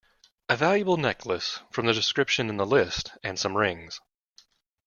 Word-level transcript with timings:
A 0.49 0.55
valuable 0.57 0.97
necklace, 0.97 1.59
from 1.69 1.85
the 1.85 1.93
description 1.93 2.49
in 2.49 2.57
the 2.57 2.65
list 2.65 3.11
and 3.23 3.37
some 3.37 3.55
rings. 3.55 4.01